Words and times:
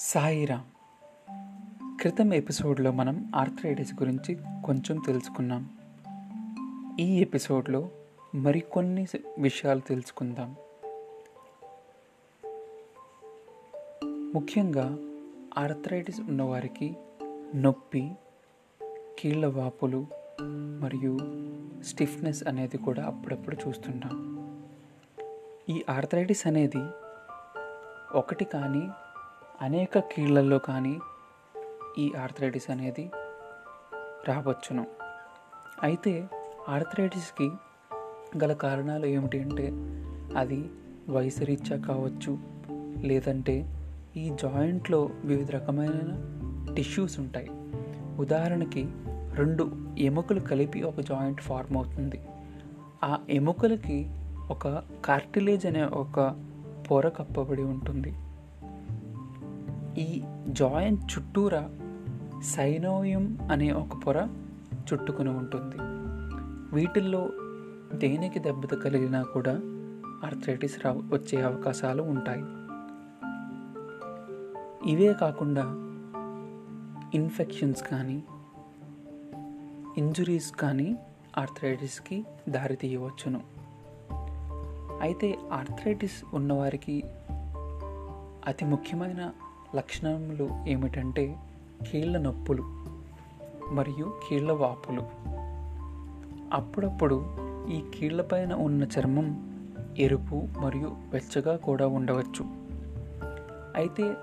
సాయిరామ్. 0.00 0.62
క్రితం 2.00 2.34
ఎపిసోడ్లో 2.34 2.92
మనం 2.92 3.32
ఆర్థరైటిస్ 3.36 3.94
గురించి 3.94 4.38
కొంచెం 4.64 4.98
తెలుసుకున్నాం. 5.06 5.70
ఈ 7.00 7.20
ఎపిసోడ్లో 7.20 7.88
మరికొన్ని 8.34 9.06
విషయాలు 9.38 9.80
తెలుసుకుందాం. 9.80 10.56
ముఖ్యంగా 14.34 14.96
ఆర్థరైటిస్ 15.58 16.20
ఉన్నవారికి 16.20 16.96
నొప్పి 17.54 18.12
కీళ్ళ 19.18 19.46
వాపులు 19.46 20.06
మరియు 20.80 21.18
స్టిఫ్నెస్ 21.82 22.48
అనేది 22.48 22.78
కూడా 22.78 23.04
అప్పుడప్పుడు 23.04 23.56
చూస్తుంటాం. 23.68 24.38
ఈ 25.68 25.84
ఆర్థరైటిస్ 25.90 26.46
అనేది 26.46 26.86
ఒకటి 28.18 28.44
కానీ 28.44 28.88
అనేక 29.62 29.98
కీళ్ళల్లో 29.98 30.58
కానీ 30.58 30.98
ఈ 31.98 32.12
ఆర్థరైటిస్ 32.22 32.70
అనేది 32.70 33.10
రావచ్చును. 34.28 34.86
అయితే 35.82 36.28
ఆర్థరైటిస్కి 36.68 37.50
గల 38.44 38.52
కారణాలు 38.52 39.06
ఏమిటి 39.06 39.40
అంటే 39.40 39.68
అది 40.38 40.70
వయసు 41.10 41.44
రీత్యా 41.44 41.78
కావచ్చు 41.78 42.38
లేదంటే 43.06 43.76
ఈ 44.16 44.30
జాయింట్లో 44.42 45.10
వివిధ 45.24 45.50
రకమైన 45.50 45.98
టిష్యూస్ 46.74 47.20
ఉంటాయి. 47.20 47.50
ఉదాహరణకి 48.18 48.88
రెండు 49.34 49.94
ఎముకలు 49.98 50.40
కలిపి 50.40 50.82
ఒక 50.82 51.00
జాయింట్ 51.00 51.40
ఫార్మ్ 51.40 51.76
అవుతుంది. 51.76 52.20
ఆ 53.04 53.18
ఎముకలకి 53.30 54.10
ఒక 54.50 54.82
కార్టిలేజ్ 55.04 55.66
అనే 55.66 55.84
ఒక 55.84 56.44
పొర 56.90 57.08
కప్పబడి 57.08 57.62
ఉంటుంది. 57.62 58.14
ఈ 59.98 60.22
జాయింట్ 60.48 61.12
చుట్టూరా 61.12 61.70
సైనోయం 62.42 63.38
అనే 63.52 63.72
ఒక 63.72 63.96
పొర 64.06 64.28
చుట్టుకుని 64.92 65.30
ఉంటుంది. 65.30 65.76
వీటిల్లో 66.76 67.28
దేనికి 67.94 68.38
దెబ్బత 68.38 68.74
కలిగినా 68.74 69.22
కూడా 69.22 69.52
ఆర్థరైటిస్ 70.24 70.86
రా 70.86 70.92
వచ్చే 70.92 71.42
అవకాశాలు 71.42 72.02
ఉంటాయి. 72.02 72.42
ఇవే 74.92 75.12
కాకుండా 75.12 75.62
ఇన్ఫెక్షన్స్ 77.14 77.82
కానీ 77.82 78.22
ఇంజురీస్ 79.96 80.52
కానీ 80.52 80.96
ఆర్థరైటిస్కి 81.38 82.24
దారి 82.48 82.76
తీయవచ్చును. 82.76 83.40
అయితే 85.00 85.38
ఆర్థరైటిస్ 85.52 86.34
ఉన్నవారికి 86.34 87.02
అతి 88.46 88.64
ముఖ్యమైన 88.64 89.30
లక్షణములు 89.76 90.48
ఏమిటంటే 90.68 91.36
కీళ్ళ 91.90 92.18
నొప్పులు 92.18 92.62
మరియు 93.72 94.14
కీళ్ళ 94.28 94.52
వాపులు. 94.52 95.02
అప్పుడప్పుడు 96.52 97.24
ఈ 97.68 97.82
కీళ్ళపైన 97.94 98.52
ఉన్న 98.52 98.84
చర్మం 98.84 99.48
ఎరుపు 99.98 100.48
మరియు 100.58 100.96
వెచ్చగా 101.12 101.56
కూడా 101.56 101.86
ఉండవచ్చు. 101.86 102.44
అయితే 103.76 104.14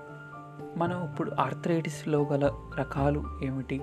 మనం 0.76 1.04
ఇప్పుడు 1.04 1.30
ఆర్థరైటిస్లో 1.40 2.22
గల 2.22 2.50
రకాలు 2.78 3.24
ఏమిటి? 3.42 3.80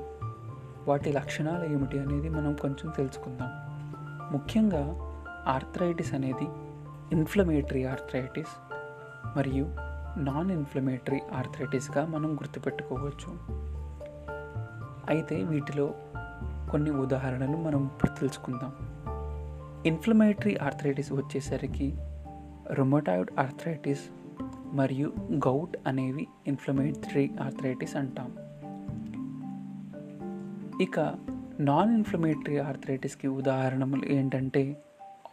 వాటి 0.88 1.12
లక్షణాలు 1.12 1.64
ఏమిటి 1.64 2.00
అనేది 2.00 2.30
మనం 2.30 2.54
కొంచెం 2.54 2.94
తెలుసుకుందాం. 2.98 3.50
ముఖ్యంగా 4.34 4.82
ఆర్థరైటిస్ 5.48 6.14
అనేది 6.14 6.48
ఇన్ఫ్లమేటరీ 7.12 7.86
ఆర్థరైటిస్ 7.86 8.74
మరియు 9.38 9.93
నాన్ 10.18 10.52
ఇన్ఫ్లమేటరీ 10.52 11.22
ఆర్థరైటిస్గా 11.34 12.06
మనం 12.06 12.34
గుర్తుపెట్టుకోవచ్చు. 12.34 13.38
అయితే 15.10 15.44
వీటిలో 15.44 15.94
కొన్ని 16.72 16.92
ఉదాహరణలు 16.92 17.58
మనం 17.58 17.86
ఇప్పుడు 17.86 18.20
తెలుసుకుందాం. 18.20 18.74
ఇన్ఫ్లమేటరీ 19.86 20.56
ఆర్థరైటిస్ 20.56 21.14
వచ్చేసరికి 21.14 21.98
రొమోటాయిడ్ 22.72 23.32
ఆర్థరైటిస్ 23.40 24.02
మరియు 24.74 25.14
గౌట్ 25.34 25.78
అనేవి 25.88 26.28
ఇన్ఫ్లమేటరీ 26.48 27.32
ఆర్థరైటిస్ 27.42 27.96
అంటాం. 27.96 28.38
ఇక 30.82 31.00
నాన్ 31.60 31.96
ఇన్ఫ్లమేటరీ 31.96 32.58
ఆర్థరైటిస్కి 32.58 33.28
ఉదాహరణలు 33.28 34.06
ఏంటంటే 34.06 34.84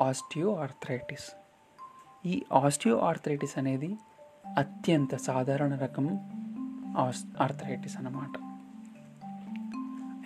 ఆస్టియో 0.03 0.57
ఆర్థరైటిస్ 0.57 1.37
ఈ 2.27 2.43
ఆస్టియో 2.53 2.99
ఆర్థరైటిస్ 2.99 3.59
అనేది 3.59 3.97
అత్యంత 4.59 5.17
సాధారణ 5.17 5.75
రకం 5.75 6.19
ఆర్థరైటిస్ 7.41 7.97
అన్నమాట. 7.97 8.39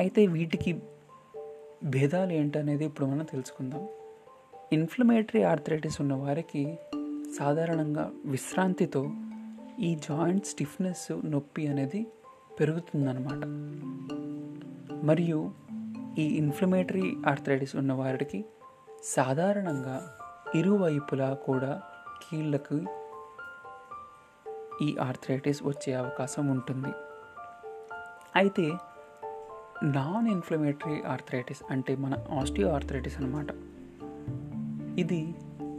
అయితే 0.00 0.26
వీటికి 0.26 0.82
భేదాలు 1.84 2.32
ఏంటనేది 2.32 2.84
ఇప్పుడు 2.84 3.06
మనం 3.06 3.24
తెలుసుకుందాం. 3.24 3.88
ఇన్ఫ్లమేటరీ 4.72 5.42
ఆర్థరైటిస్ 5.42 6.00
ఉన్న 6.00 6.14
వారికి 6.14 6.78
సాధారణంగా 7.38 8.10
విశ్రాంతితో 8.24 9.10
ఈ 9.80 9.94
జాయింట్ 9.94 10.46
స్టిఫ్నెస్ 10.46 11.30
నొప్పి 11.30 11.66
అనేది 11.66 12.06
పెరుగుతుందన్నమాట. 12.60 13.44
మరియు 15.04 15.52
ఈ 16.18 16.22
ఇన్ఫ్లమేటరీ 16.22 17.12
ఆర్థరైటిస్ 17.28 17.76
ఉన్న 17.76 17.92
వారికి 17.92 18.44
సాధారణంగా 19.04 20.16
ఇరువైపులా 20.54 21.34
కూడా 21.34 21.82
కీళ్ళకు 22.22 23.03
ఈ 24.82 24.96
ఆర్థరైటిస్ 24.96 25.62
వచ్చే 25.64 25.94
అవకాశం 25.94 26.46
ఉంటుంది. 26.46 26.92
అయితే 28.36 28.72
నాన్ 29.82 30.28
ఇన్ఫ్లమేటరీ 30.28 31.02
ఆర్థరైటిస్ 31.02 31.62
అంటే 31.70 31.96
మన 31.96 32.14
ఆస్టియో 32.30 32.70
ఆర్థరైటిస్ 32.70 33.18
అనమాట 33.18 33.46
ఇది 34.98 35.34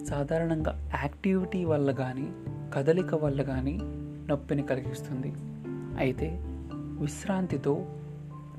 సాధారణంగా 0.06 0.91
యాక్టివిటీ 1.03 1.66
వల్ల 1.66 1.91
కానీ 1.91 2.31
కదలిక 2.73 3.16
వల్ల 3.16 3.41
కానీ 3.41 3.79
నొప్పిని 4.28 4.63
కలిగిస్తుంది. 4.63 5.33
అయితే 5.97 6.39
విశ్రాంతితో 6.75 7.85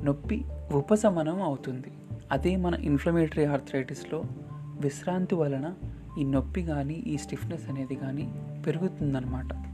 నొప్పి 0.00 0.44
ఉపశమనం 0.72 1.42
అవుతుంది. 1.42 1.91
అదే 2.30 2.56
మన 2.56 2.74
ఇన్ఫ్లమేటరీ 2.74 3.44
ఆర్థరైటిస్లో 3.44 4.22
విశ్రాంతి 4.80 5.34
వలన 5.34 5.74
ఈ 6.18 6.24
నొప్పి 6.24 6.62
కానీ 6.62 6.94
ఈ 6.94 7.16
స్టిఫ్నెస్ 7.16 7.70
అనేది 7.70 7.94
కానీ 7.94 8.34
పెరుగుతుందన్నమాట. 8.66 9.66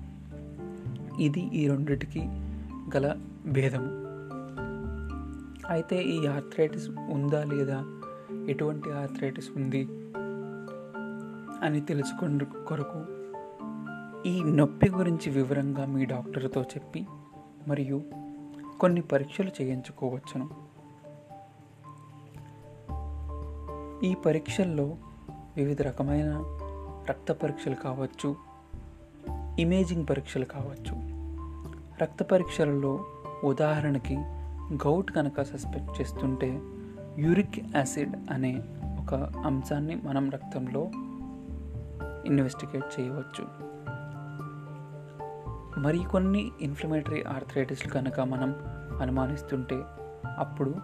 ఇది 1.25 1.41
ఈ 1.41 1.69
రెండిటికి 1.69 2.21
గల 2.97 3.21
భేదము. 3.47 4.03
అయితే 5.73 6.03
ఈ 6.03 6.27
ఆర్థరైటిస్ 6.27 6.89
ఉందా 6.89 7.45
లేదా? 7.45 8.01
ఎటువంటి 8.49 8.91
ఆర్థరైటిస్ 8.91 9.51
ఉంది 9.57 9.89
అని 11.63 11.81
తెలుసుకున్న 11.81 12.43
కొరకు 12.43 13.05
ఈ 14.29 14.43
నొప్పి 14.43 14.91
గురించి 14.91 15.31
వివరంగా 15.31 15.87
మీ 15.87 16.05
డాక్టర్తో 16.05 16.63
చెప్పి 16.63 17.07
మరియు 17.69 18.03
కొన్ని 18.81 19.01
పరీక్షలు 19.01 19.51
చేయించుకోవచ్చును. 19.63 20.51
ఈ 24.05 24.15
పరీక్షల్లో 24.15 24.97
వివిధ 25.57 25.83
రకమైన 25.83 26.45
రక్త 27.11 27.33
పరీక్షలు 27.33 27.75
కావచ్చు 27.75 28.37
ఇమేజింగ్ 29.59 30.07
పరీక్షలు 30.11 30.45
కావచ్చు. 30.45 31.12
రక్త 32.03 32.23
పరీక్షలలో 32.23 33.05
ఉదాహరణకి 33.45 34.17
గౌట్ 34.75 35.13
కనుక 35.13 35.43
సస్పెక్ట్ 35.43 36.01
చేస్తుంటే 36.01 36.61
యూరిక్ 37.19 37.77
యాసిడ్ 37.77 38.17
అనే 38.31 38.63
ఒక 39.01 39.15
అంశాన్ని 39.47 39.95
మనం 40.05 40.31
రక్తంలో 40.31 40.91
ఇన్వెస్టిగేట్ 42.27 43.01
చేయవచ్చు. 43.01 43.47
మరికొన్ని 45.81 46.53
ఇన్ఫ్లమేటరీ 46.61 47.23
ఆర్థరైటిస్లు 47.23 47.93
కనుక 47.93 48.21
మనం 48.21 48.55
అనుమానిస్తుంటే 49.01 49.83
అప్పుడు 50.39 50.75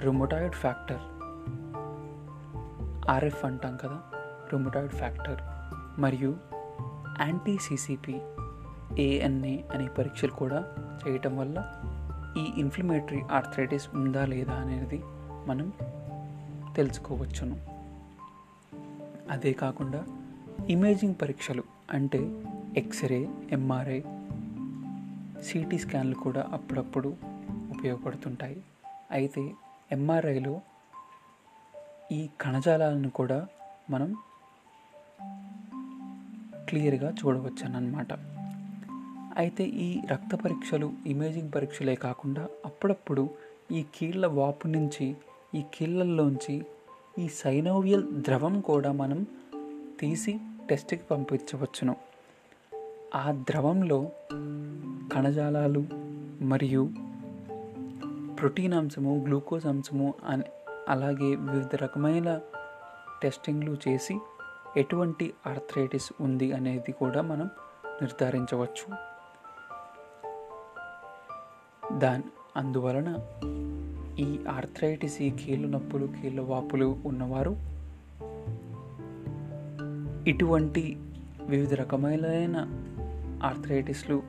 రుమటాయిడ్ 0.00 0.54
ఫ్యాక్టర్ 0.54 1.00
ఆర్ఎఫ్ 3.10 3.44
అంటాం 3.44 3.76
కదా 3.76 4.00
రుమటాయిడ్ 4.52 4.92
ఫ్యాక్టర్ 4.92 5.40
మరియు 6.00 6.36
యాంటీ 7.20 7.58
సిసిపి 7.58 8.20
ఏఎన్ఏ 8.98 9.62
అనే 9.74 9.86
పరీక్షలు 9.86 10.30
కూడా 10.30 10.74
చేయటం 11.08 11.36
వల్ల 11.36 11.82
ఈ 12.38 12.60
ఇన్ఫ్లమేటరీ 12.60 13.20
ఆర్థరైటిస్ 13.20 13.88
ఉందా 13.94 14.26
లేదా 14.26 14.52
అనేది 14.52 15.02
మనం 15.46 15.72
తెలుసుకోవచ్చును. 16.76 17.56
అదే 19.30 19.52
కాకుండా 19.52 20.06
ఇమేజింగ్ 20.68 21.14
పరీక్షలు 21.22 21.62
అంటే 21.90 22.42
ఎక్స్రే 22.76 23.28
ఎంఆర్ఐ 23.50 24.00
సిటీ 25.42 25.78
స్కాన్లు 25.78 26.14
కూడా 26.14 26.48
అప్పుడప్పుడు 26.52 27.16
ఉపయోగపడుతుంటాయి. 27.70 28.64
అయితే 29.10 29.52
ఎంఆర్ఐలో 29.92 30.60
ఈ 32.12 32.28
కణజాలాలను 32.40 33.10
కూడా 33.10 33.46
మనం 33.90 34.16
క్లియర్గా 36.68 37.10
చూడవచ్చు 37.10 37.76
అన్నమాట 37.76 38.39
అయితే 39.36 39.64
ఈ 39.64 40.00
రక్త 40.10 40.34
పరీక్షలు 40.34 40.92
ఇమేజింగ్ 41.06 41.52
పరీక్షలే 41.54 41.94
కాకుండా 41.94 42.48
అప్పుడప్పుడు 42.64 43.30
ఈ 43.72 43.84
కీళ్ళ 43.94 44.26
వాపు 44.26 44.68
నుంచి 44.68 45.16
ఈ 45.54 45.62
కీళ్ళల్లోంచి 45.74 46.66
ఈ 47.18 47.28
సైనోవియల్ 47.28 48.02
ద్రవం 48.02 48.60
కూడా 48.60 48.92
మనం 48.92 49.26
తీసి 50.00 50.38
టెస్ట్కి 50.70 51.00
పంపించవచ్చును. 51.10 51.96
ఆ 53.14 53.32
ద్రవంలో 53.32 54.10
కణజాలాలు 55.12 55.86
మరియు 56.42 56.90
ప్రోటీన్ 58.38 58.72
అంశము 58.72 59.24
గ్లూకోజ్ 59.26 59.66
అంశము 59.66 60.14
అని 60.24 60.42
అలాగే 60.88 61.34
వివిధ 61.34 61.76
రకమైన 61.76 62.40
టెస్టింగ్లు 63.22 63.76
చేసి 63.88 64.18
ఎటువంటి 64.76 65.34
ఆర్థరైటిస్ 65.46 66.12
ఉంది 66.20 66.52
అనేది 66.52 66.92
కూడా 66.92 67.22
మనం 67.22 67.50
నిర్ధారించవచ్చు. 68.02 69.09
దాని. 71.98 72.22
అందువలన 72.56 73.18
ఈ 74.18 74.38
ఆర్థరైటిస్ 74.48 75.22
ఈ 75.22 75.30
కీళ్ళు 75.30 75.68
నొప్పులు 75.68 76.06
కీళ్ళ 76.06 76.40
వాపులు 76.40 76.98
ఉన్నవారు 77.06 77.56
ఇటువంటి 80.26 80.98
వివిధ 81.42 81.74
రకమైన 81.74 82.56
ఆర్థరైటిస్లు 83.42 84.22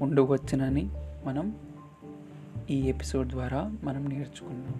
ఉండవచ్చునని 0.00 0.88
మనం 1.26 1.56
ఈ 2.70 2.80
ఎపిసోడ్ 2.80 3.28
ద్వారా 3.28 3.72
మనం 3.84 4.08
నేర్చుకున్నాం. 4.08 4.74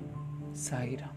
సాయిరామ్. 0.55 1.16